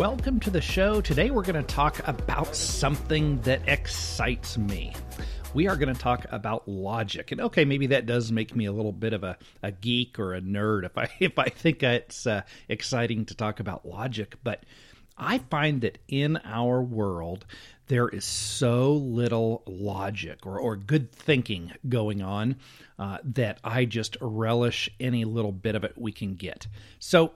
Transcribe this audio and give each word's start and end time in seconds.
welcome 0.00 0.40
to 0.40 0.48
the 0.48 0.62
show. 0.62 1.02
Today 1.02 1.30
we're 1.30 1.42
going 1.42 1.62
to 1.62 1.74
talk 1.74 2.00
about 2.08 2.56
something 2.56 3.38
that 3.42 3.60
excites 3.68 4.56
me. 4.56 4.94
We 5.52 5.68
are 5.68 5.76
going 5.76 5.94
to 5.94 6.00
talk 6.00 6.24
about 6.30 6.66
logic. 6.66 7.32
And 7.32 7.40
okay, 7.42 7.66
maybe 7.66 7.88
that 7.88 8.06
does 8.06 8.32
make 8.32 8.56
me 8.56 8.64
a 8.64 8.72
little 8.72 8.92
bit 8.92 9.12
of 9.12 9.24
a, 9.24 9.36
a 9.62 9.70
geek 9.70 10.18
or 10.18 10.34
a 10.34 10.40
nerd 10.40 10.86
if 10.86 10.96
I 10.96 11.10
if 11.20 11.38
I 11.38 11.50
think 11.50 11.82
it's 11.82 12.26
uh, 12.26 12.44
exciting 12.66 13.26
to 13.26 13.34
talk 13.34 13.60
about 13.60 13.84
logic, 13.84 14.36
but 14.42 14.64
I 15.18 15.36
find 15.36 15.82
that 15.82 15.98
in 16.08 16.38
our 16.44 16.80
world 16.80 17.44
there 17.88 18.08
is 18.08 18.24
so 18.24 18.94
little 18.94 19.62
logic 19.66 20.46
or, 20.46 20.58
or 20.58 20.76
good 20.76 21.12
thinking 21.12 21.72
going 21.86 22.22
on 22.22 22.56
uh, 22.98 23.18
that 23.22 23.58
I 23.62 23.84
just 23.84 24.16
relish 24.22 24.88
any 24.98 25.26
little 25.26 25.52
bit 25.52 25.74
of 25.74 25.84
it 25.84 25.92
we 25.98 26.12
can 26.12 26.36
get. 26.36 26.68
So 27.00 27.32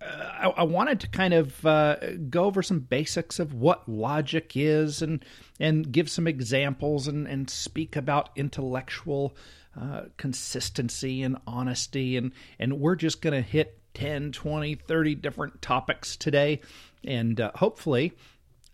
uh, 0.00 0.04
I, 0.06 0.48
I, 0.48 0.62
wanted 0.64 1.00
to 1.00 1.08
kind 1.08 1.32
of 1.32 1.64
uh, 1.64 1.96
go 2.28 2.44
over 2.44 2.62
some 2.62 2.80
basics 2.80 3.38
of 3.38 3.54
what 3.54 3.88
logic 3.88 4.52
is 4.54 5.00
and 5.00 5.24
and 5.58 5.90
give 5.90 6.10
some 6.10 6.26
examples 6.26 7.08
and, 7.08 7.26
and 7.26 7.48
speak 7.48 7.96
about 7.96 8.28
intellectual 8.36 9.34
uh, 9.80 10.02
consistency 10.16 11.22
and 11.22 11.38
honesty. 11.46 12.16
And 12.16 12.32
and 12.58 12.78
we're 12.78 12.96
just 12.96 13.22
going 13.22 13.34
to 13.34 13.48
hit 13.48 13.78
10 13.94 14.32
20 14.32 14.74
30 14.74 15.14
different 15.14 15.62
topics 15.62 16.16
today. 16.16 16.60
And 17.02 17.40
uh, 17.40 17.52
hopefully 17.54 18.12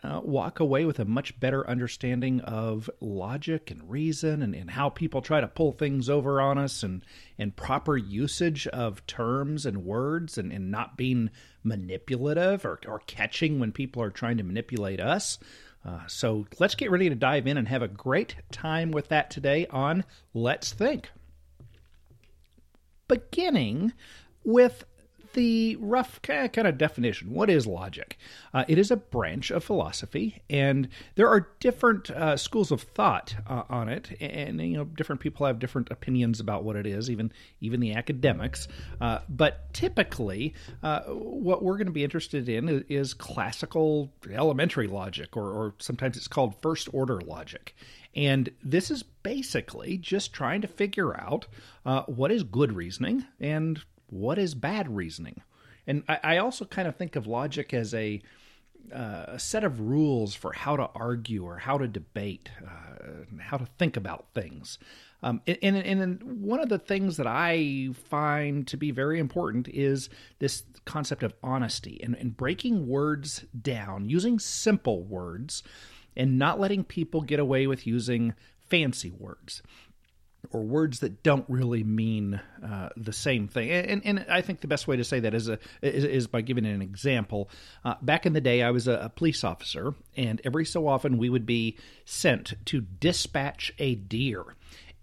uh, 0.05 0.20
walk 0.22 0.58
away 0.58 0.84
with 0.84 0.98
a 0.98 1.05
much 1.05 1.39
better 1.39 1.69
understanding 1.69 2.41
of 2.41 2.91
logic 3.00 3.70
and 3.70 3.89
reason 3.89 4.42
and, 4.42 4.55
and 4.55 4.70
how 4.70 4.89
people 4.89 5.22
try 5.22 5.41
to 5.41 5.47
pull 5.47 5.70
things 5.72 6.11
over 6.11 6.41
on 6.41 6.59
us 6.59 6.83
and, 6.83 7.05
and 7.39 7.55
proper 7.55 7.97
usage 7.97 8.67
of 8.69 9.06
terms 9.06 9.64
and 9.64 9.84
words 9.84 10.39
and, 10.39 10.53
and 10.53 10.70
not 10.70 10.97
being 10.97 11.31
manipulative 11.62 12.64
or, 12.64 12.81
or 12.86 12.98
catching 13.06 13.61
when 13.61 13.70
people 13.70 14.03
are 14.03 14.11
trying 14.11 14.39
to 14.39 14.42
manipulate 14.42 15.00
us. 15.00 15.39
Uh, 15.84 16.00
so 16.09 16.47
let's 16.59 16.75
get 16.75 16.91
ready 16.91 17.09
to 17.09 17.14
dive 17.14 17.47
in 17.47 17.56
and 17.56 17.69
have 17.69 17.83
a 17.83 17.89
great 17.89 18.37
time 18.50 18.91
with 18.91 19.09
that 19.09 19.31
today 19.31 19.66
on 19.69 20.05
Let's 20.34 20.72
Think. 20.72 21.11
Beginning 23.06 23.92
with 24.44 24.84
the 25.33 25.77
rough 25.80 26.20
kind 26.22 26.56
of 26.56 26.78
definition. 26.78 27.33
What 27.33 27.50
is 27.50 27.66
logic? 27.66 28.19
Uh, 28.52 28.64
it 28.69 28.78
is 28.78 28.91
a 28.91 28.97
branch 28.97 29.50
of 29.50 29.64
philosophy, 29.64 30.42
and 30.50 30.88
there 31.14 31.28
are 31.28 31.48
different 31.61 32.11
uh, 32.11 32.36
schools 32.36 32.70
of 32.70 32.83
thought 32.83 33.34
uh, 33.47 33.62
on 33.69 33.88
it, 33.88 34.16
and 34.20 34.60
you 34.60 34.77
know, 34.77 34.84
different 34.84 35.20
people 35.20 35.47
have 35.47 35.58
different 35.58 35.91
opinions 35.91 36.41
about 36.41 36.64
what 36.64 36.77
it 36.77 36.86
is, 36.86 37.10
even 37.10 37.33
even 37.60 37.80
the 37.80 37.94
academics. 37.94 38.69
Uh, 39.00 39.20
but 39.28 39.72
typically, 39.72 40.55
uh, 40.83 41.00
what 41.03 41.62
we're 41.62 41.77
going 41.77 41.86
to 41.86 41.92
be 41.92 42.05
interested 42.05 42.48
in 42.48 42.69
is, 42.69 42.83
is 42.88 43.14
classical 43.14 44.12
elementary 44.30 44.86
logic, 44.86 45.36
or, 45.36 45.50
or 45.50 45.75
sometimes 45.78 46.16
it's 46.16 46.28
called 46.28 46.55
first 46.62 46.88
order 46.92 47.20
logic. 47.20 47.75
And 48.14 48.50
this 48.62 48.91
is 48.91 49.03
basically 49.03 49.97
just 49.97 50.33
trying 50.33 50.60
to 50.60 50.69
figure 50.69 51.19
out 51.19 51.47
uh, 51.86 52.03
what 52.03 52.30
is 52.30 52.42
good 52.42 52.72
reasoning 52.72 53.25
and 53.41 53.83
what 54.13 54.39
is 54.39 54.55
bad 54.55 54.95
reasoning? 54.95 55.43
And 55.87 56.05
I, 56.09 56.19
I 56.23 56.37
also 56.39 56.65
kind 56.65 56.87
of 56.87 56.97
think 56.97 57.17
of 57.17 57.27
logic 57.27 57.73
as 57.73 57.95
a, 57.95 58.21
uh, 58.95 59.25
a 59.28 59.39
set 59.39 59.65
of 59.65 59.81
rules 59.81 60.34
for 60.34 60.53
how 60.53 60.77
to 60.77 60.89
argue 60.95 61.45
or 61.45 61.59
how 61.59 61.78
to 61.78 61.89
debate, 61.89 62.51
uh, 62.65 63.25
how 63.41 63.56
to 63.56 63.67
think 63.78 63.97
about 63.97 64.27
things. 64.34 64.78
Um, 65.25 65.41
and, 65.47 65.59
and, 65.62 66.01
and, 66.01 66.43
one 66.43 66.59
of 66.59 66.69
the 66.69 66.81
things 66.81 67.17
that 67.17 67.28
I 67.28 67.91
find 68.09 68.67
to 68.67 68.77
be 68.77 68.91
very 68.91 69.21
important 69.21 69.69
is 69.69 70.09
this 70.41 70.65
concept 70.84 71.22
of 71.22 71.33
honesty 71.45 72.01
and, 72.03 72.17
and 72.17 72.37
breaking 72.37 72.89
words 72.89 73.45
down, 73.61 74.09
using 74.09 74.41
simple 74.41 75.05
words, 75.05 75.62
and 76.17 76.39
not 76.39 76.59
letting 76.59 76.83
people 76.83 77.21
get 77.22 77.39
away 77.39 77.69
with 77.69 77.87
using 77.87 78.34
fancy 78.69 79.12
words 79.12 79.62
or 80.53 80.63
words 80.63 81.01
that 81.01 81.23
don't 81.23 81.45
really 81.49 81.83
mean 81.83 82.41
uh, 82.65 82.91
the 82.97 83.13
same 83.13 83.49
thing. 83.49 83.71
And, 83.71 84.03
and 84.05 84.27
I 84.29 84.43
think 84.43 84.61
the 84.61 84.69
best 84.69 84.87
way 84.87 84.97
to 84.97 85.05
say 85.05 85.21
that 85.21 85.35
is 85.35 85.49
a 85.49 85.59
is, 85.81 86.05
is 86.05 86.27
by 86.27 86.43
giving 86.43 86.67
an 86.67 86.83
example. 86.83 87.49
Uh, 87.85 87.95
back 88.03 88.27
in 88.27 88.33
the 88.33 88.41
day, 88.41 88.63
I 88.63 88.71
was 88.71 88.87
a, 88.87 88.95
a, 88.95 89.09
police 89.09 89.45
officer, 89.45 89.95
and 90.17 90.41
every 90.45 90.65
so 90.65 90.87
often 90.87 91.19
we 91.19 91.31
would 91.31 91.47
be 91.47 91.77
sent 92.05 92.55
to 92.67 92.81
dispatch 92.81 93.73
a 93.79 93.95
deer. 93.95 94.45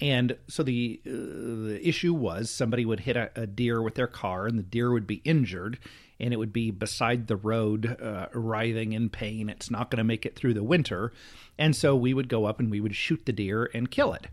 And 0.01 0.37
so 0.47 0.63
the 0.63 1.01
uh, 1.05 1.09
the 1.09 1.79
issue 1.83 2.13
was 2.13 2.49
somebody 2.49 2.85
would 2.85 3.01
hit 3.01 3.17
a, 3.17 3.31
a, 3.35 3.47
deer 3.47 3.81
with 3.81 3.95
their 3.95 4.07
car, 4.07 4.47
and 4.47 4.57
the 4.57 4.63
deer 4.63 4.91
would 4.91 5.07
be 5.07 5.21
injured, 5.25 5.79
and 6.19 6.33
it 6.33 6.37
would 6.37 6.53
be 6.53 6.71
beside 6.71 7.27
the 7.27 7.35
road, 7.35 7.97
uh, 8.01 8.27
writhing 8.33 8.93
in 8.93 9.09
pain. 9.09 9.49
It's 9.49 9.69
not 9.69 9.91
going 9.91 9.97
to 9.97 10.03
make 10.05 10.25
it 10.25 10.35
through 10.35 10.53
the 10.53 10.63
winter, 10.63 11.11
and 11.57 11.75
so 11.75 11.95
we 11.95 12.13
would 12.13 12.29
go 12.29 12.45
up 12.45 12.59
and 12.59 12.71
we 12.71 12.79
would 12.79 12.95
shoot 12.95 13.25
the 13.25 13.33
deer 13.33 13.69
and 13.73 13.91
kill 13.91 14.13
it. 14.13 14.27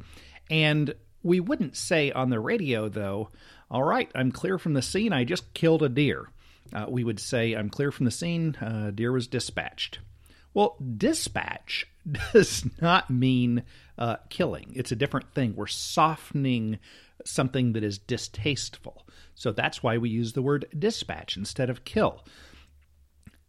And 0.51 0.95
we 1.27 1.41
wouldn't 1.41 1.77
say 1.77 2.13
on 2.13 2.31
the 2.31 2.39
radio, 2.39 2.89
though, 2.89 3.31
all 3.69 3.83
right, 3.83 4.09
I'm 4.15 4.31
clear 4.31 4.59
from 4.59 4.75
the 4.75 4.83
scene. 4.83 5.13
I 5.13 5.25
just 5.25 5.53
killed 5.55 5.83
a 5.83 5.89
deer. 5.89 6.31
Uh, 6.73 6.87
we 6.89 7.03
would 7.03 7.19
say, 7.19 7.53
I'm 7.53 7.69
clear 7.69 7.91
from 7.91 8.05
the 8.07 8.13
scene. 8.13 8.55
Uh, 8.61 8.93
deer 8.93 9.11
was 9.11 9.27
dispatched. 9.27 9.99
Well, 10.55 10.77
dispatch 10.97 11.87
does 12.33 12.65
not 12.81 13.11
mean 13.11 13.65
uh, 13.99 14.17
killing. 14.29 14.73
It's 14.77 14.93
a 14.93 14.97
different 14.97 15.35
thing. 15.35 15.57
We're 15.57 15.67
softening 15.67 16.79
something 17.25 17.73
that 17.73 17.83
is 17.83 17.99
distasteful. 17.99 19.05
So 19.35 19.51
that's 19.51 19.83
why 19.83 19.99
we 19.99 20.09
use 20.09 20.33
the 20.33 20.43
word 20.43 20.67
dispatch 20.79 21.37
instead 21.37 21.71
of 21.71 21.85
kill. 21.85 22.25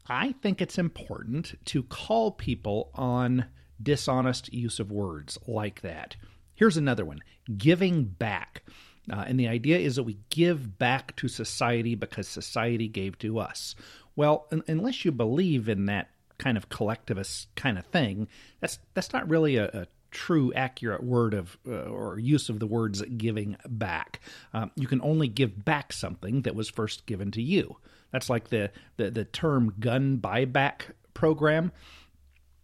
I 0.07 0.31
think 0.41 0.61
it's 0.61 0.79
important 0.79 1.53
to 1.65 1.83
call 1.83 2.31
people 2.31 2.89
on 2.95 3.45
dishonest 3.81 4.51
use 4.51 4.79
of 4.79 4.91
words 4.91 5.37
like 5.45 5.81
that. 5.81 6.15
Here's 6.57 6.75
another 6.75 7.05
one 7.05 7.21
giving 7.55 8.03
back. 8.03 8.63
Uh, 9.09 9.23
and 9.25 9.39
the 9.39 9.47
idea 9.47 9.77
is 9.77 9.95
that 9.95 10.03
we 10.03 10.17
give 10.29 10.77
back 10.77 11.15
to 11.15 11.29
society 11.29 11.95
because 11.95 12.27
society 12.27 12.89
gave 12.89 13.17
to 13.19 13.39
us. 13.39 13.73
Well, 14.17 14.47
un- 14.51 14.63
unless 14.67 15.05
you 15.05 15.13
believe 15.13 15.69
in 15.69 15.85
that 15.85 16.09
kind 16.37 16.57
of 16.57 16.67
collectivist 16.67 17.47
kind 17.55 17.77
of 17.77 17.85
thing, 17.85 18.27
that's 18.59 18.79
that's 18.93 19.13
not 19.13 19.29
really 19.29 19.55
a, 19.55 19.67
a 19.67 19.87
true, 20.11 20.51
accurate 20.53 21.03
word 21.03 21.33
of 21.33 21.57
uh, 21.67 21.83
or 21.83 22.19
use 22.19 22.49
of 22.49 22.59
the 22.59 22.67
words 22.67 23.01
giving 23.15 23.55
back. 23.67 24.19
Um, 24.53 24.71
you 24.75 24.87
can 24.87 25.01
only 25.01 25.27
give 25.27 25.63
back 25.63 25.93
something 25.93 26.41
that 26.41 26.55
was 26.55 26.69
first 26.69 27.05
given 27.05 27.31
to 27.31 27.41
you. 27.41 27.77
That's 28.11 28.29
like 28.29 28.49
the 28.49 28.71
the, 28.97 29.09
the 29.11 29.25
term 29.25 29.73
gun 29.79 30.17
buyback 30.17 30.81
program. 31.13 31.71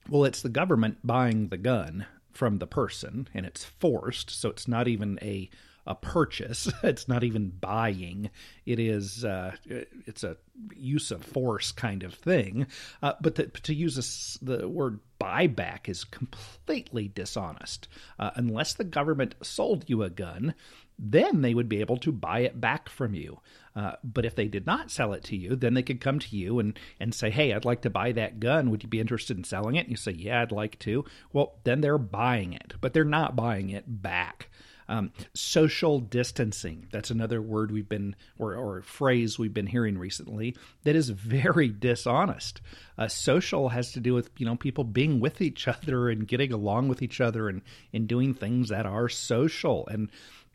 Well, 0.10 0.26
it's 0.26 0.42
the 0.42 0.50
government 0.50 0.98
buying 1.04 1.48
the 1.48 1.58
gun 1.58 2.06
from 2.34 2.58
the 2.60 2.68
person 2.68 3.28
and 3.34 3.46
it's 3.46 3.64
forced 3.64 4.30
so 4.30 4.50
it's 4.50 4.68
not 4.68 4.88
even 4.88 5.20
a 5.22 5.50
a 5.86 5.96
purchase 5.96 6.72
it's 6.84 7.08
not 7.08 7.24
even 7.24 7.50
buying 7.50 8.30
it 8.66 8.80
is 8.80 9.26
uh, 9.26 9.56
it's 9.66 10.24
a 10.24 10.38
use 10.76 11.12
of 11.12 11.24
force 11.24 11.72
kind 11.72 12.04
of 12.04 12.14
thing 12.14 12.68
uh, 13.02 13.14
but 13.22 13.36
to, 13.36 13.48
to 13.48 13.74
use 13.74 13.98
a, 13.98 14.46
the 14.46 14.68
word 14.68 15.00
buyback 15.20 15.88
is 15.90 16.04
completely 16.04 17.08
dishonest 17.08 17.88
uh, 18.20 18.32
unless 18.36 18.74
the 18.74 18.84
government 18.84 19.36
sold 19.42 19.86
you 19.88 20.04
a 20.04 20.10
gun 20.10 20.54
then 21.00 21.42
they 21.42 21.54
would 21.54 21.70
be 21.70 21.80
able 21.80 21.98
to 21.98 22.12
buy 22.12 22.40
it 22.40 22.62
back 22.62 22.90
from 22.90 23.14
you. 23.14 23.40
Uh, 23.76 23.94
but 24.04 24.26
if 24.26 24.36
they 24.36 24.48
did 24.48 24.66
not 24.66 24.92
sell 24.92 25.14
it 25.14 25.24
to 25.24 25.36
you, 25.36 25.56
then 25.56 25.74
they 25.74 25.82
could 25.82 26.00
come 26.00 26.20
to 26.20 26.36
you 26.38 26.60
and, 26.60 26.78
and 27.00 27.14
say, 27.14 27.30
Hey, 27.30 27.54
I'd 27.54 27.66
like 27.66 27.82
to 27.82 27.90
buy 27.90 28.12
that 28.12 28.40
gun. 28.40 28.70
Would 28.70 28.84
you 28.84 28.90
be 28.90 29.00
interested 29.00 29.36
in 29.38 29.44
selling 29.44 29.76
it? 29.76 29.82
And 29.82 29.90
you 29.90 29.98
say, 29.98 30.12
Yeah, 30.12 30.42
I'd 30.42 30.52
like 30.52 30.78
to. 30.80 31.04
Well, 31.32 31.56
then 31.64 31.82
they're 31.82 31.98
buying 31.98 32.54
it, 32.54 32.76
but 32.80 32.94
they're 32.94 33.04
not 33.04 33.36
buying 33.36 33.70
it 33.70 34.02
back. 34.02 34.50
Um, 34.94 35.12
social 35.34 36.00
distancing. 36.00 36.86
That's 36.92 37.10
another 37.10 37.42
word 37.42 37.72
we've 37.72 37.90
been, 37.90 38.16
or, 38.38 38.54
or 38.54 38.84
phrase 38.84 39.40
we've 39.40 39.54
been 39.54 39.66
hearing 39.66 39.98
recently 39.98 40.56
that 40.84 40.96
is 40.96 41.10
very 41.10 41.68
dishonest. 41.80 42.62
Uh, 42.96 43.08
social 43.08 43.70
has 43.70 43.92
to 43.94 44.00
do 44.00 44.14
with, 44.14 44.30
you 44.38 44.46
know, 44.46 44.56
people 44.56 44.84
being 44.84 45.20
with 45.20 45.42
each 45.42 45.68
other 45.68 46.10
and 46.10 46.28
getting 46.28 46.54
along 46.54 46.90
with 46.90 47.02
each 47.02 47.20
other 47.20 47.50
and, 47.50 47.64
and 47.92 48.08
doing 48.08 48.36
things 48.36 48.70
that 48.70 48.86
are 48.86 49.10
social. 49.10 49.88
And 49.88 50.12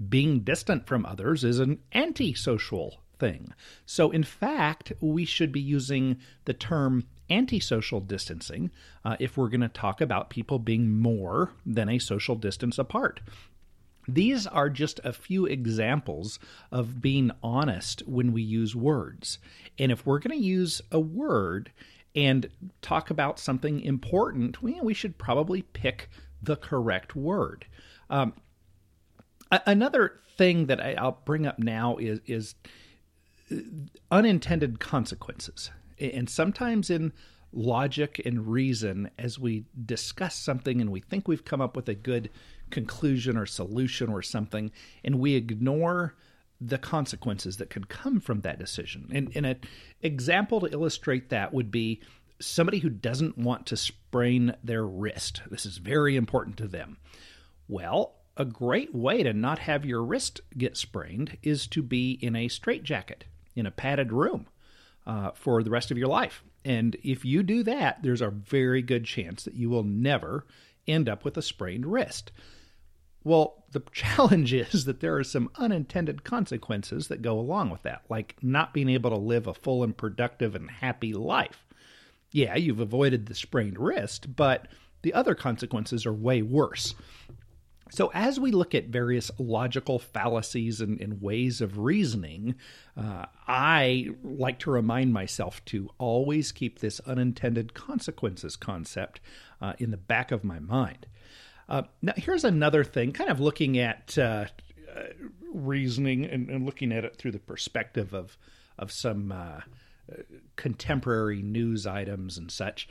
being 0.08 0.43
distant 0.43 0.87
from 0.87 1.05
others 1.05 1.43
is 1.43 1.58
an 1.58 1.81
antisocial 1.93 3.00
thing. 3.19 3.52
So, 3.87 4.12
in 4.12 4.23
fact, 4.23 4.93
we 5.00 5.25
should 5.25 5.50
be 5.50 5.61
using 5.61 6.19
the 6.44 6.55
term 6.55 7.08
antisocial 7.29 8.00
distancing 8.00 8.70
uh, 9.05 9.17
if 9.19 9.37
we're 9.37 9.49
going 9.49 9.62
to 9.62 9.69
talk 9.69 10.00
about 10.00 10.31
people 10.31 10.61
being 10.61 10.96
more 10.96 11.50
than 11.67 11.88
a 11.88 11.99
social 11.99 12.37
distance 12.37 12.79
apart. 12.79 13.20
These 14.08 14.46
are 14.46 14.70
just 14.70 15.00
a 15.05 15.12
few 15.12 15.46
examples 15.46 16.38
of 16.72 17.00
being 17.00 17.31
honest 17.43 18.02
when 18.08 18.32
we 18.32 18.43
use 18.43 18.75
words. 18.75 19.38
And 19.78 19.93
if 19.93 20.06
we're 20.06 20.19
going 20.19 20.38
to 20.38 20.44
use 20.44 20.81
a 20.90 20.99
word 20.99 21.70
and 22.16 22.49
talk 22.82 23.10
about 23.10 23.38
something 23.38 23.81
important, 23.82 24.62
we, 24.62 24.81
we 24.81 24.94
should 24.94 25.19
probably 25.19 25.62
pick 25.62 26.08
the 26.43 26.56
correct 26.56 27.14
word. 27.14 27.66
Um, 28.08 28.32
Another 29.50 30.20
thing 30.37 30.66
that 30.66 30.81
I, 30.81 31.02
will 31.02 31.19
bring 31.25 31.46
up 31.46 31.58
now 31.58 31.96
is 31.96 32.20
is 32.26 32.55
uh, 33.50 33.56
unintended 34.10 34.78
consequences, 34.78 35.70
and 35.99 36.28
sometimes 36.28 36.90
in 36.90 37.12
logic 37.53 38.21
and 38.25 38.47
reason 38.47 39.11
as 39.19 39.39
we 39.39 39.65
discuss 39.85 40.35
something 40.35 40.81
and 40.81 40.91
we 40.91 41.00
think 41.00 41.27
we've 41.27 41.45
come 41.45 41.61
up 41.61 41.77
with 41.77 41.89
a 41.89 41.95
good 41.95 42.31
conclusion 42.71 43.37
or 43.37 43.47
solution 43.47 44.09
or 44.11 44.23
something, 44.23 44.71
and 45.05 45.19
we 45.19 45.35
ignore 45.35 46.15
the 46.61 46.79
consequences 46.79 47.56
that 47.59 47.71
could 47.71 47.89
come 47.89 48.21
from 48.21 48.41
that 48.41 48.59
decision. 48.59 49.09
And, 49.12 49.31
and 49.35 49.47
an 49.47 49.61
example 50.03 50.61
to 50.61 50.73
illustrate 50.73 51.31
that 51.31 51.55
would 51.55 51.71
be 51.71 52.00
somebody 52.41 52.79
who 52.79 52.91
doesn't 52.91 53.39
want 53.39 53.67
to 53.67 53.77
sprain 53.77 54.55
their 54.62 54.85
wrist. 54.85 55.43
This 55.51 55.67
is 55.67 55.79
very 55.79 56.17
important 56.17 56.56
to 56.59 56.69
them. 56.69 56.99
Well, 57.69 58.15
a 58.37 58.44
great 58.44 58.94
way 58.94 59.23
to 59.23 59.33
not 59.33 59.59
have 59.61 59.85
your 59.85 60.03
wrist 60.03 60.41
get 60.56 60.77
sprained 60.77 61.39
is 61.43 61.67
to 61.69 61.83
be 61.83 62.12
in 62.12 62.37
a 62.37 62.49
straitjacket, 62.49 63.25
in 63.56 63.67
a 63.67 63.73
padded 63.73 64.12
room 64.12 64.47
uh, 65.06 65.33
for 65.33 65.62
the 65.62 65.71
rest 65.71 65.91
of 65.91 65.99
your 65.99 66.09
life. 66.09 66.43
And 66.69 66.99
if 67.03 67.25
you 67.25 67.43
do 67.43 67.62
that, 67.62 68.03
there's 68.03 68.20
a 68.20 68.29
very 68.29 68.82
good 68.82 69.06
chance 69.06 69.44
that 69.44 69.55
you 69.55 69.70
will 69.70 69.85
never 69.85 70.47
end 70.87 71.09
up 71.09 71.25
with 71.25 71.38
a 71.38 71.43
sprained 71.43 71.87
wrist. 71.87 72.31
Well, 73.25 73.65
the 73.73 73.81
challenge 73.93 74.53
is 74.53 74.85
that 74.85 75.00
there 75.00 75.17
are 75.17 75.25
some 75.25 75.49
unintended 75.56 76.25
consequences 76.25 77.09
that 77.09 77.23
go 77.23 77.41
along 77.41 77.70
with 77.70 77.85
that, 77.85 78.03
like 78.11 78.37
not 78.43 78.75
being 78.75 78.91
able 78.91 79.09
to 79.09 79.17
live 79.17 79.47
a 79.47 79.55
full 79.55 79.82
and 79.82 79.97
productive 79.97 80.55
and 80.55 80.70
happy 80.70 81.15
life. 81.15 81.65
Yeah, 82.32 82.55
you've 82.56 82.81
avoided 82.81 83.25
the 83.25 83.35
sprained 83.35 83.79
wrist, 83.79 84.37
but 84.37 84.69
the 85.00 85.15
other 85.15 85.35
consequences 85.35 86.05
are 86.05 86.12
way 86.12 86.43
worse. 86.43 86.94
So, 87.90 88.11
as 88.14 88.38
we 88.38 88.50
look 88.50 88.75
at 88.75 88.87
various 88.87 89.31
logical 89.38 89.99
fallacies 89.99 90.81
and, 90.81 91.00
and 91.00 91.23
ways 91.23 91.61
of 91.61 91.79
reasoning, 91.79 92.55
uh, 92.96 93.26
I 93.46 94.08
like 94.23 94.58
to 94.61 94.70
remind 94.70 95.12
myself 95.12 95.64
to 95.67 95.90
always 95.99 96.52
keep 96.52 96.79
this 96.79 97.00
unintended 97.00 97.75
consequences 97.75 98.56
concept 98.56 99.20
uh, 99.61 99.73
in 99.79 99.90
the 99.90 99.96
back 99.96 100.31
of 100.31 100.44
my 100.44 100.58
mind. 100.58 101.06
Uh, 101.69 101.82
now, 102.02 102.12
here's 102.17 102.44
another 102.44 102.85
thing, 102.85 103.12
kind 103.12 103.31
of 103.31 103.40
looking 103.40 103.79
at 103.79 104.17
uh, 104.19 104.46
uh, 104.94 105.02
reasoning 105.52 106.25
and, 106.25 106.49
and, 106.49 106.64
looking 106.64 106.93
at 106.93 107.05
it 107.05 107.17
through 107.17 107.32
the 107.32 107.38
perspective 107.38 108.14
of 108.14 108.37
of 108.79 108.93
some 108.93 109.32
uh, 109.32 109.61
contemporary 110.56 111.43
news 111.43 111.87
items 111.87 112.38
and 112.38 112.50
such. 112.50 112.88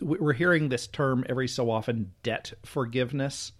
We're 0.00 0.34
hearing 0.34 0.68
this 0.68 0.86
term 0.86 1.24
every 1.28 1.48
so 1.48 1.70
often: 1.70 2.12
debt 2.22 2.52
forgiveness. 2.64 3.52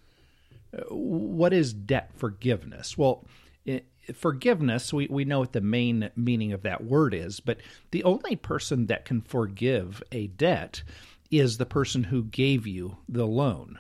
What 0.89 1.53
is 1.53 1.73
debt 1.73 2.11
forgiveness? 2.17 2.97
Well. 2.97 3.27
It, 3.65 3.87
forgiveness, 4.15 4.93
we, 4.93 5.07
we 5.09 5.25
know 5.25 5.39
what 5.39 5.53
the 5.53 5.61
main 5.61 6.11
meaning 6.17 6.53
of 6.53 6.63
that 6.63 6.83
word 6.83 7.15
is, 7.15 7.39
but 7.39 7.59
the 7.93 8.03
only 8.03 8.35
person 8.35 8.87
that 8.87 9.05
can 9.05 9.21
forgive 9.21 10.03
a 10.11 10.27
debt 10.27 10.83
is 11.31 11.57
the 11.57 11.67
person 11.67 12.05
who 12.05 12.25
gave 12.25 12.67
you 12.67 12.97
the 13.09 13.27
loan. 13.27 13.79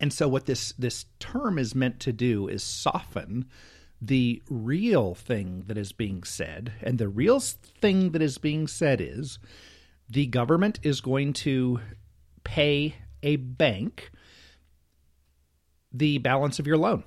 And 0.00 0.12
so 0.12 0.26
what 0.26 0.46
this 0.46 0.72
this 0.72 1.04
term 1.20 1.58
is 1.58 1.74
meant 1.74 2.00
to 2.00 2.12
do 2.12 2.48
is 2.48 2.64
soften 2.64 3.44
the 4.00 4.42
real 4.48 5.14
thing 5.14 5.64
that 5.66 5.78
is 5.78 5.92
being 5.92 6.24
said. 6.24 6.72
And 6.82 6.98
the 6.98 7.08
real 7.08 7.38
thing 7.38 8.10
that 8.10 8.22
is 8.22 8.38
being 8.38 8.66
said 8.66 9.00
is 9.00 9.38
the 10.08 10.26
government 10.26 10.80
is 10.82 11.00
going 11.00 11.34
to 11.34 11.80
pay 12.42 12.96
a 13.22 13.36
bank 13.36 14.10
the 15.92 16.18
balance 16.18 16.58
of 16.58 16.66
your 16.66 16.78
loan. 16.78 17.04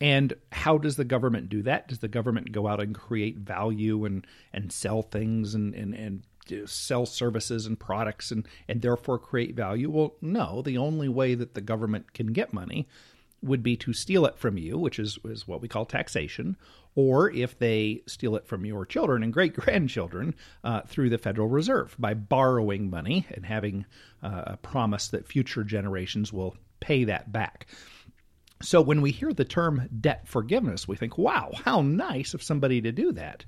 And 0.00 0.34
how 0.50 0.78
does 0.78 0.96
the 0.96 1.04
government 1.04 1.48
do 1.48 1.62
that? 1.62 1.86
Does 1.86 2.00
the 2.00 2.08
government 2.08 2.50
go 2.50 2.66
out 2.66 2.80
and 2.80 2.92
create 2.92 3.38
value 3.38 4.04
and, 4.04 4.26
and 4.52 4.72
sell 4.72 5.02
things 5.02 5.54
and, 5.54 5.74
and, 5.74 5.94
and 5.94 6.22
sell 6.68 7.06
services 7.06 7.66
and 7.66 7.78
products 7.78 8.32
and, 8.32 8.48
and 8.66 8.82
therefore 8.82 9.18
create 9.20 9.54
value? 9.54 9.88
Well, 9.90 10.16
no. 10.20 10.60
The 10.60 10.76
only 10.76 11.08
way 11.08 11.36
that 11.36 11.54
the 11.54 11.60
government 11.60 12.14
can 12.14 12.32
get 12.32 12.52
money 12.52 12.88
would 13.42 13.62
be 13.62 13.76
to 13.76 13.92
steal 13.92 14.24
it 14.26 14.38
from 14.38 14.56
you, 14.56 14.76
which 14.76 14.98
is, 14.98 15.18
is 15.24 15.46
what 15.46 15.60
we 15.60 15.68
call 15.68 15.84
taxation, 15.84 16.56
or 16.94 17.30
if 17.30 17.58
they 17.58 18.02
steal 18.06 18.36
it 18.36 18.46
from 18.46 18.64
your 18.64 18.84
children 18.84 19.22
and 19.22 19.32
great 19.32 19.54
grandchildren 19.54 20.34
uh, 20.64 20.80
through 20.82 21.10
the 21.10 21.18
Federal 21.18 21.48
Reserve 21.48 21.94
by 21.98 22.14
borrowing 22.14 22.90
money 22.90 23.26
and 23.30 23.46
having 23.46 23.84
uh, 24.22 24.42
a 24.46 24.56
promise 24.56 25.08
that 25.08 25.26
future 25.26 25.64
generations 25.64 26.32
will 26.32 26.56
pay 26.82 27.04
that 27.04 27.32
back. 27.32 27.66
So 28.60 28.82
when 28.82 29.00
we 29.00 29.10
hear 29.10 29.32
the 29.32 29.44
term 29.44 29.88
debt 30.00 30.28
forgiveness, 30.28 30.86
we 30.86 30.96
think, 30.96 31.16
wow, 31.16 31.50
how 31.64 31.80
nice 31.80 32.34
of 32.34 32.42
somebody 32.42 32.80
to 32.82 32.92
do 32.92 33.12
that. 33.12 33.44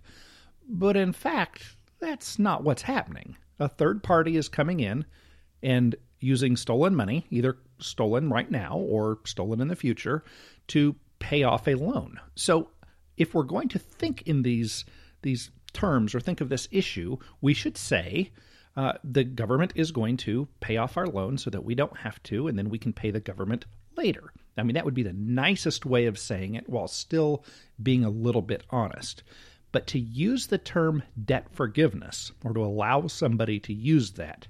But 0.69 0.97
in 0.97 1.13
fact, 1.13 1.77
that's 2.01 2.39
not 2.39 2.65
what's 2.65 2.83
happening. 2.83 3.37
A 3.59 3.69
third 3.69 4.03
party 4.03 4.37
is 4.37 4.49
coming 4.49 4.81
in 4.81 5.05
and 5.63 5.95
using 6.21 6.57
stolen 6.57 6.95
money, 6.95 7.27
either 7.31 7.59
stolen 7.79 8.31
right 8.31 8.51
now 8.51 8.79
or 8.79 9.19
stolen 9.25 9.61
in 9.61 9.69
the 9.69 9.77
future, 9.77 10.25
to 10.69 10.97
pay 11.19 11.43
off 11.43 11.69
a 11.69 11.75
loan. 11.75 12.19
So 12.35 12.71
if 13.17 13.35
we're 13.35 13.45
going 13.45 13.69
to 13.69 13.79
think 13.79 14.23
in 14.23 14.43
these 14.43 14.85
these 15.23 15.51
terms 15.73 16.15
or 16.15 16.21
think 16.21 16.41
of 16.41 16.49
this 16.49 16.69
issue, 16.71 17.17
we 17.41 17.55
should 17.55 17.77
say 17.77 18.31
uh, 18.77 18.95
the 19.05 19.25
government 19.25 19.73
is 19.77 19.93
going 19.93 20.17
to 20.17 20.49
pay 20.61 20.77
off 20.77 20.97
our 20.97 21.07
loan 21.07 21.39
so 21.39 21.51
that 21.51 21.65
we 21.65 21.75
don't 21.75 21.97
have 21.99 22.23
to, 22.25 22.49
and 22.49 22.59
then 22.59 22.69
we 22.69 22.79
can 22.79 22.93
pay 22.93 23.11
the 23.11 23.21
government 23.21 23.65
later. 23.97 24.33
I 24.57 24.63
mean, 24.63 24.75
that 24.75 24.85
would 24.85 24.95
be 24.95 25.03
the 25.03 25.13
nicest 25.13 25.87
way 25.87 26.07
of 26.07 26.19
saying 26.19 26.55
it 26.55 26.69
while 26.69 26.89
still 26.89 27.45
being 27.83 28.05
a 28.05 28.11
little 28.11 28.43
bit 28.43 28.65
honest. 28.71 29.23
But 29.73 29.87
to 29.89 29.99
use 29.99 30.47
the 30.47 30.59
term 30.59 31.03
debt 31.25 31.49
forgiveness 31.53 32.33
or 32.45 32.53
to 32.53 32.65
allow 32.65 33.07
somebody 33.09 33.59
to 33.61 33.73
use 33.73 34.13
that, 34.13 34.47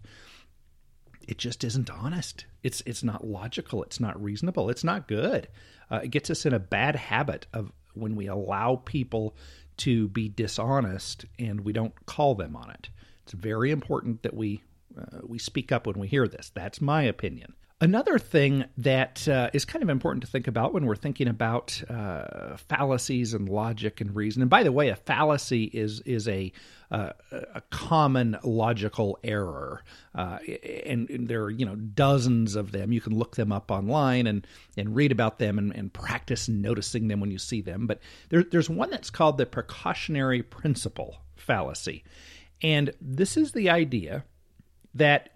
it 1.26 1.38
just 1.38 1.64
isn't 1.64 1.88
honest. 1.88 2.44
It's 2.62 2.82
it's 2.84 3.02
not 3.02 3.26
logical. 3.26 3.82
It's 3.82 4.00
not 4.00 4.22
reasonable. 4.22 4.68
It's 4.68 4.84
not 4.84 5.08
good. 5.08 5.48
Uh, 5.90 6.00
it 6.04 6.10
gets 6.10 6.28
us 6.28 6.44
in 6.44 6.52
a 6.52 6.58
bad 6.58 6.96
habit 6.96 7.46
of 7.54 7.72
when 7.94 8.16
we 8.16 8.26
allow 8.26 8.82
people 8.84 9.34
to 9.78 10.08
be 10.08 10.28
dishonest 10.28 11.24
and 11.38 11.60
we 11.62 11.72
don't 11.72 12.06
call 12.06 12.34
them 12.34 12.54
on 12.54 12.70
it. 12.70 12.88
It's 13.24 13.32
very 13.32 13.70
important 13.70 14.22
that 14.22 14.34
we 14.34 14.62
uh, 14.96 15.18
we 15.24 15.38
speak 15.38 15.72
up 15.72 15.86
when 15.86 15.98
we 15.98 16.06
hear 16.06 16.28
this. 16.28 16.52
That's 16.54 16.80
my 16.80 17.02
opinion. 17.02 17.54
Another 17.80 18.18
thing 18.18 18.64
that 18.78 19.26
uh, 19.26 19.50
is 19.52 19.64
kind 19.64 19.82
of 19.82 19.88
important 19.88 20.22
to 20.22 20.30
think 20.30 20.46
about 20.46 20.72
when 20.72 20.86
we're 20.86 20.94
thinking 20.94 21.26
about 21.26 21.82
uh, 21.90 22.56
fallacies 22.56 23.34
and 23.34 23.48
logic 23.48 24.00
and 24.00 24.14
reason. 24.14 24.42
And 24.42 24.50
by 24.50 24.62
the 24.62 24.70
way, 24.70 24.90
a 24.90 24.96
fallacy 24.96 25.64
is 25.64 26.00
is 26.02 26.28
a 26.28 26.52
uh, 26.92 27.10
a 27.32 27.60
common 27.70 28.38
logical 28.44 29.18
error, 29.24 29.82
uh, 30.14 30.38
and, 30.86 31.10
and, 31.10 31.26
there 31.26 31.42
are 31.42 31.50
you 31.50 31.66
know 31.66 31.74
dozens 31.74 32.54
of 32.54 32.70
them. 32.70 32.92
You 32.92 33.00
can 33.00 33.18
look 33.18 33.34
them 33.34 33.50
up 33.50 33.70
online 33.72 34.28
and 34.28 34.46
and 34.76 34.94
read 34.94 35.10
about 35.10 35.40
them 35.40 35.58
and, 35.58 35.74
and 35.74 35.92
practice 35.92 36.48
noticing 36.48 37.08
them 37.08 37.20
when 37.20 37.32
you 37.32 37.38
see 37.38 37.60
them. 37.60 37.88
But 37.88 38.00
there, 38.28 38.44
there's 38.44 38.70
one 38.70 38.90
that's 38.90 39.10
called 39.10 39.36
the 39.36 39.46
precautionary 39.46 40.42
principle 40.42 41.16
fallacy, 41.36 42.04
and 42.62 42.92
this 43.00 43.36
is 43.36 43.52
the 43.52 43.70
idea 43.70 44.24
that 44.94 45.30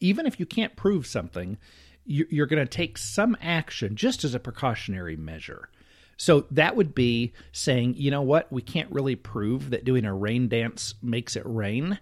even 0.00 0.26
if 0.26 0.38
you 0.38 0.46
can't 0.46 0.76
prove 0.76 1.06
something, 1.06 1.58
you're 2.04 2.46
going 2.46 2.64
to 2.64 2.70
take 2.70 2.96
some 2.98 3.36
action 3.40 3.94
just 3.94 4.24
as 4.24 4.34
a 4.34 4.40
precautionary 4.40 5.16
measure. 5.16 5.68
So 6.16 6.46
that 6.50 6.76
would 6.76 6.94
be 6.94 7.32
saying, 7.52 7.94
you 7.96 8.10
know 8.10 8.22
what, 8.22 8.52
we 8.52 8.62
can't 8.62 8.90
really 8.90 9.16
prove 9.16 9.70
that 9.70 9.84
doing 9.84 10.04
a 10.04 10.14
rain 10.14 10.48
dance 10.48 10.94
makes 11.02 11.36
it 11.36 11.42
rain, 11.46 11.98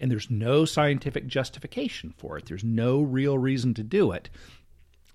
and 0.00 0.10
there's 0.10 0.30
no 0.30 0.64
scientific 0.64 1.26
justification 1.26 2.14
for 2.16 2.38
it. 2.38 2.46
There's 2.46 2.64
no 2.64 3.00
real 3.00 3.38
reason 3.38 3.74
to 3.74 3.82
do 3.82 4.12
it. 4.12 4.28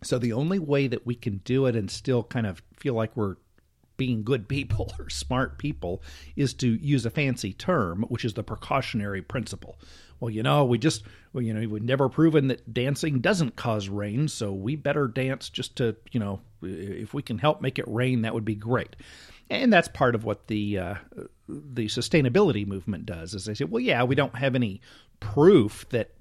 So 0.03 0.19
the 0.19 0.33
only 0.33 0.59
way 0.59 0.88
that 0.88 1.05
we 1.05 1.15
can 1.15 1.41
do 1.43 1.65
it 1.65 1.75
and 1.75 1.89
still 1.89 2.24
kind 2.24 2.45
of 2.45 2.62
feel 2.77 2.93
like 2.93 3.15
we're 3.17 3.35
being 3.97 4.23
good 4.23 4.47
people 4.47 4.93
or 4.99 5.09
smart 5.09 5.57
people 5.57 6.01
is 6.35 6.53
to 6.55 6.67
use 6.67 7.05
a 7.05 7.09
fancy 7.09 7.53
term, 7.53 8.03
which 8.09 8.25
is 8.25 8.33
the 8.33 8.43
precautionary 8.43 9.21
principle. 9.21 9.77
Well, 10.19 10.29
you 10.29 10.43
know, 10.43 10.63
we 10.63 10.77
just, 10.77 11.03
well, 11.33 11.43
you 11.43 11.53
know, 11.53 11.67
we've 11.67 11.83
never 11.83 12.07
proven 12.07 12.47
that 12.47 12.73
dancing 12.73 13.19
doesn't 13.19 13.55
cause 13.55 13.89
rain, 13.89 14.27
so 14.27 14.53
we 14.53 14.75
better 14.75 15.07
dance 15.07 15.49
just 15.49 15.75
to, 15.77 15.95
you 16.11 16.19
know, 16.19 16.39
if 16.61 17.13
we 17.13 17.21
can 17.21 17.37
help 17.37 17.61
make 17.61 17.77
it 17.79 17.85
rain, 17.87 18.21
that 18.21 18.33
would 18.33 18.45
be 18.45 18.55
great. 18.55 18.95
And 19.49 19.71
that's 19.71 19.87
part 19.89 20.15
of 20.15 20.23
what 20.23 20.47
the 20.47 20.79
uh, 20.79 20.95
the 21.47 21.85
sustainability 21.85 22.65
movement 22.65 23.05
does. 23.05 23.35
Is 23.35 23.45
they 23.45 23.53
say, 23.53 23.65
well, 23.65 23.81
yeah, 23.81 24.03
we 24.03 24.15
don't 24.15 24.35
have 24.35 24.55
any 24.55 24.81
proof 25.19 25.87
that 25.89 26.14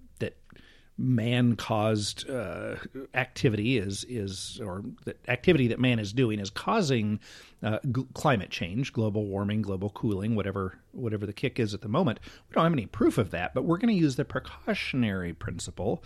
man 0.96 1.56
caused 1.56 2.28
uh, 2.30 2.76
activity 3.14 3.78
is 3.78 4.04
is 4.08 4.60
or 4.64 4.84
the 5.04 5.14
activity 5.28 5.68
that 5.68 5.80
man 5.80 5.98
is 5.98 6.12
doing 6.12 6.38
is 6.38 6.50
causing 6.50 7.18
uh, 7.62 7.78
g- 7.90 8.06
climate 8.14 8.50
change, 8.50 8.92
global 8.92 9.26
warming, 9.26 9.62
global 9.62 9.90
cooling, 9.90 10.36
whatever 10.36 10.78
whatever 10.92 11.26
the 11.26 11.32
kick 11.32 11.58
is 11.58 11.74
at 11.74 11.80
the 11.80 11.88
moment. 11.88 12.20
We 12.48 12.54
don't 12.54 12.64
have 12.64 12.72
any 12.72 12.86
proof 12.86 13.18
of 13.18 13.30
that, 13.32 13.54
but 13.54 13.64
we're 13.64 13.78
going 13.78 13.94
to 13.94 14.00
use 14.00 14.16
the 14.16 14.24
precautionary 14.24 15.32
principle 15.32 16.04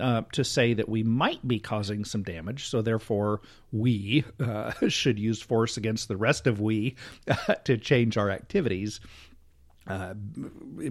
uh, 0.00 0.22
to 0.32 0.44
say 0.44 0.72
that 0.74 0.88
we 0.88 1.02
might 1.02 1.46
be 1.46 1.58
causing 1.58 2.04
some 2.04 2.22
damage, 2.22 2.68
so 2.68 2.80
therefore 2.80 3.40
we 3.72 4.24
uh, 4.38 4.72
should 4.88 5.18
use 5.18 5.42
force 5.42 5.76
against 5.76 6.08
the 6.08 6.16
rest 6.16 6.46
of 6.46 6.60
we 6.60 6.96
to 7.64 7.76
change 7.76 8.16
our 8.16 8.30
activities. 8.30 9.00
Uh, 9.86 10.14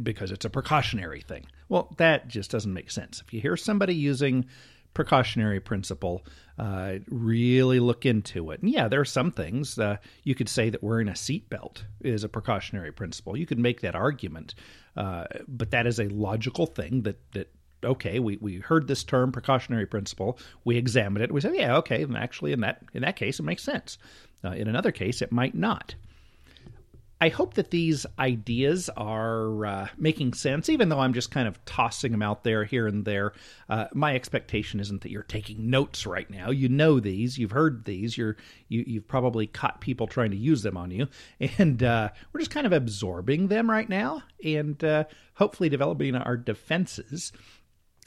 because 0.03 0.31
it's 0.31 0.45
a 0.45 0.49
precautionary 0.49 1.21
thing. 1.21 1.45
Well, 1.69 1.93
that 1.97 2.27
just 2.27 2.51
doesn't 2.51 2.73
make 2.73 2.91
sense. 2.91 3.21
If 3.25 3.33
you 3.33 3.41
hear 3.41 3.57
somebody 3.57 3.93
using 3.95 4.45
precautionary 4.93 5.59
principle, 5.59 6.25
uh, 6.57 6.95
really 7.07 7.79
look 7.79 8.05
into 8.05 8.51
it. 8.51 8.61
And 8.61 8.71
yeah, 8.71 8.87
there 8.87 8.99
are 8.99 9.05
some 9.05 9.31
things 9.31 9.77
uh, 9.77 9.97
you 10.23 10.35
could 10.35 10.49
say 10.49 10.69
that 10.69 10.83
wearing 10.83 11.07
a 11.07 11.13
seatbelt 11.13 11.83
is 12.01 12.23
a 12.23 12.29
precautionary 12.29 12.91
principle. 12.91 13.37
You 13.37 13.45
could 13.45 13.59
make 13.59 13.81
that 13.81 13.95
argument, 13.95 14.55
uh, 14.97 15.25
but 15.47 15.71
that 15.71 15.87
is 15.87 15.99
a 15.99 16.09
logical 16.09 16.65
thing 16.65 17.03
that 17.03 17.19
that 17.33 17.51
okay, 17.81 18.19
we, 18.19 18.37
we 18.41 18.57
heard 18.57 18.87
this 18.87 19.05
term 19.05 19.31
precautionary 19.31 19.85
principle, 19.85 20.37
we 20.65 20.75
examined 20.75 21.23
it, 21.23 21.31
we 21.31 21.39
said, 21.39 21.55
yeah, 21.55 21.77
okay, 21.77 22.05
actually 22.13 22.51
in 22.51 22.59
that 22.59 22.81
in 22.93 23.03
that 23.03 23.15
case 23.15 23.39
it 23.39 23.43
makes 23.43 23.63
sense. 23.63 23.97
Uh, 24.43 24.51
in 24.51 24.67
another 24.67 24.91
case, 24.91 25.21
it 25.21 25.31
might 25.31 25.55
not. 25.55 25.95
I 27.21 27.27
hope 27.27 27.55
that 27.55 27.69
these 27.69 28.05
ideas 28.17 28.89
are 28.95 29.65
uh, 29.65 29.87
making 29.97 30.33
sense, 30.33 30.69
even 30.69 30.87
though 30.87 30.99
I'm 30.99 31.13
just 31.13 31.31
kind 31.31 31.49
of 31.49 31.63
tossing 31.65 32.13
them 32.13 32.21
out 32.21 32.45
there 32.45 32.63
here 32.63 32.87
and 32.87 33.03
there. 33.03 33.33
Uh, 33.67 33.87
my 33.93 34.15
expectation 34.15 34.79
isn't 34.79 35.01
that 35.01 35.11
you're 35.11 35.23
taking 35.23 35.69
notes 35.69 36.05
right 36.05 36.29
now. 36.29 36.49
You 36.49 36.69
know 36.69 37.01
these, 37.01 37.37
you've 37.37 37.51
heard 37.51 37.83
these, 37.83 38.17
you're 38.17 38.37
you, 38.69 38.85
you've 38.87 39.07
probably 39.07 39.47
caught 39.47 39.81
people 39.81 40.07
trying 40.07 40.31
to 40.31 40.37
use 40.37 40.61
them 40.63 40.77
on 40.77 40.91
you, 40.91 41.07
and 41.57 41.83
uh, 41.83 42.09
we're 42.31 42.39
just 42.39 42.51
kind 42.51 42.65
of 42.65 42.73
absorbing 42.73 43.47
them 43.47 43.69
right 43.69 43.89
now, 43.89 44.23
and 44.43 44.81
uh, 44.81 45.03
hopefully 45.33 45.67
developing 45.67 46.15
our 46.15 46.37
defenses 46.37 47.33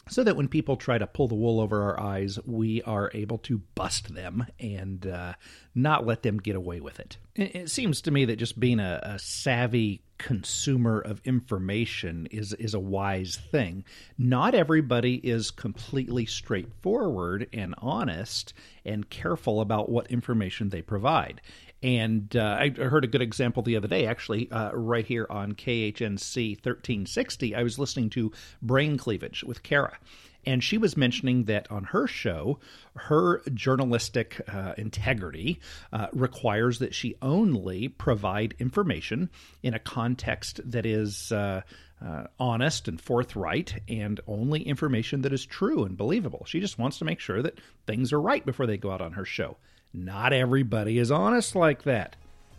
so 0.09 0.25
that 0.25 0.37
when 0.37 0.49
people 0.49 0.77
try 0.77 0.99
to 0.99 1.07
pull 1.07 1.29
the 1.29 1.35
wool 1.35 1.61
over 1.61 1.83
our 1.83 2.01
eyes, 2.01 2.39
we 2.45 2.83
are 2.83 3.11
able 3.15 3.39
to 3.39 3.59
bust 3.75 4.15
them 4.15 4.47
and 4.59 5.07
uh, 5.07 5.35
not 5.75 6.05
let 6.07 6.23
them 6.23 6.39
get 6.39 6.57
away 6.57 6.81
with 6.81 6.99
it. 6.99 7.17
It 7.35 7.71
seems 7.71 8.03
to 8.03 8.11
me 8.11 8.25
that 8.27 8.37
just 8.37 8.59
being 8.59 8.81
a, 8.81 9.01
a, 9.03 9.19
savvy 9.19 10.03
consumer 10.19 11.01
of 11.01 11.21
information 11.25 12.27
is 12.31 12.53
is 12.53 12.75
a 12.75 12.81
wise 12.81 13.37
thing. 13.51 13.85
Not 14.19 14.55
everybody 14.55 15.15
is 15.17 15.51
completely 15.51 16.27
straightforward 16.27 17.49
and 17.53 17.75
honest 17.79 18.53
and 18.85 19.09
careful 19.09 19.61
about 19.61 19.89
what 19.89 20.11
information 20.11 20.69
they 20.69 20.83
provide. 20.83 21.41
And 21.83 22.35
uh, 22.37 22.59
I 22.61 22.71
heard 22.71 23.05
a 23.05 23.09
good 23.09 23.23
example 23.23 23.63
the 23.63 23.77
other 23.77 23.89
day, 23.89 24.07
actually, 24.07 24.51
uh, 24.51 24.71
right 24.73 25.05
here 25.05 25.27
on 25.29 25.55
KHNC 25.55 26.57
1360. 26.65 27.55
I 27.57 27.63
was 27.63 27.79
listening 27.79 28.11
to 28.11 28.31
Brain 28.61 28.97
Cleavage 28.97 29.43
with 29.43 29.65
Kara, 29.65 29.99
and 30.47 30.63
she 30.63 30.79
was 30.79 30.97
mentioning 30.97 31.45
that 31.45 31.71
on 31.73 31.85
her 31.85 32.07
show, 32.07 32.61
her 32.95 33.43
journalistic 33.53 34.41
uh, 34.49 34.75
integrity 34.77 35.61
uh, 35.93 36.07
requires 36.13 36.79
that 36.79 36.95
she 36.95 37.17
only 37.21 37.89
provide 37.89 38.55
information 38.61 39.31
in 39.63 39.75
a 39.75 39.81
context 39.81 40.61
that 40.65 40.87
is. 40.87 41.33
Uh, 41.33 41.63
uh, 42.05 42.27
honest 42.41 42.89
and 42.89 43.01
forthright, 43.01 43.81
and 43.89 44.19
only 44.27 44.61
information 44.61 45.23
that 45.23 45.33
is 45.33 45.47
true 45.47 45.85
and 45.85 45.97
believable. 45.97 46.45
She 46.47 46.59
just 46.59 46.77
wants 46.77 46.99
to 46.99 47.05
make 47.05 47.21
sure 47.21 47.41
that 47.43 47.61
things 47.87 48.13
are 48.13 48.21
right 48.21 48.45
before 48.45 48.67
they 48.67 48.77
go 48.77 48.91
out 48.91 49.01
on 49.01 49.13
her 49.13 49.25
show. 49.25 49.57
Not 49.95 50.33
everybody 50.33 50.99
is 50.99 51.11
honest 51.11 51.55
like 51.55 51.83
that. 51.83 52.17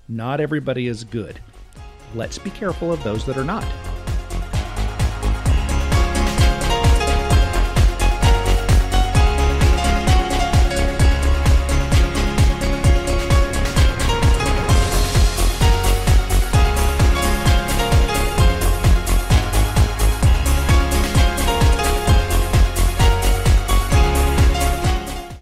Not 0.07 0.39
everybody 0.39 0.87
is 0.87 1.03
good. 1.03 1.39
Let's 2.13 2.37
be 2.37 2.51
careful 2.51 2.93
of 2.93 3.03
those 3.03 3.25
that 3.25 3.37
are 3.37 3.43
not. 3.43 3.65